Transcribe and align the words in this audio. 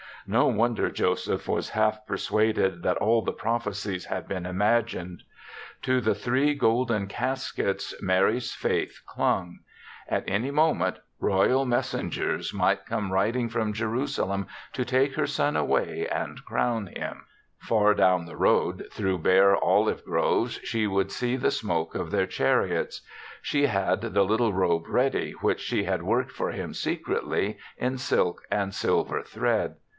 No 0.25 0.47
wonder 0.47 0.89
Joseph 0.91 1.47
was 1.47 1.69
half 1.69 2.05
persuaded 2.07 2.83
that 2.83 2.97
all 2.97 3.21
the 3.23 3.33
prophecies 3.33 4.05
had 4.05 4.27
been 4.27 4.45
imagined. 4.45 5.23
To 5.83 5.99
the 6.01 6.13
three 6.15 6.53
golden 6.55 7.07
cas 7.07 7.51
kets 7.51 7.93
Mary's 8.01 8.53
faith 8.53 9.01
clung. 9.07 9.59
At 10.07 10.23
any 10.27 10.49
moment 10.51 10.97
royal 11.19 11.65
messengers 11.65 12.51
might 12.53 12.85
THE 12.85 12.89
SEVENTH 12.89 12.89
CHRISTMAS 12.89 13.09
13 13.09 13.09
come 13.09 13.13
riding 13.13 13.49
from 13.49 13.73
Jerusalem 13.73 14.47
to 14.73 14.85
take 14.85 15.15
her 15.15 15.27
son 15.27 15.55
away 15.57 16.07
and 16.07 16.43
crown 16.45 16.87
him. 16.87 17.25
Far 17.59 17.93
down 17.95 18.25
the 18.25 18.37
road 18.37 18.87
through 18.91 19.19
bare 19.19 19.55
olive 19.55 20.03
groves, 20.03 20.59
she 20.63 20.87
would 20.87 21.11
see 21.11 21.35
the 21.35 21.51
smoke 21.51 21.93
of 21.95 22.09
their 22.11 22.27
chariots. 22.27 23.01
She 23.41 23.65
had 23.67 24.01
the 24.01 24.23
little 24.23 24.53
robe 24.53 24.87
ready, 24.87 25.31
which 25.41 25.59
she 25.61 25.83
had 25.83 26.03
worked 26.03 26.31
for 26.31 26.51
him 26.51 26.73
secretly 26.75 27.57
in 27.77 27.97
silk 27.97 28.41
and 28.51 28.73
silver 28.73 29.23
thread. 29.23 29.75